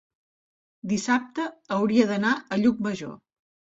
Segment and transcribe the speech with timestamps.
[0.93, 1.45] Dissabte
[1.77, 3.17] hauria d'anar a Llucmajor.